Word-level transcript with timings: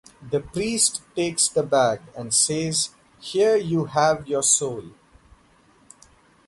The 0.31 0.39
priest 0.39 1.03
takes 1.15 1.47
the 1.47 1.61
bag 1.61 2.01
and 2.17 2.33
says 2.33 2.89
"here 3.19 3.55
you 3.55 3.85
have 3.85 4.27
your 4.27 4.41
soul". 4.41 4.85